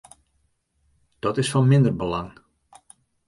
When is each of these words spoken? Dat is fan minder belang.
Dat 1.19 1.37
is 1.41 1.49
fan 1.49 1.67
minder 1.67 1.93
belang. 2.01 2.31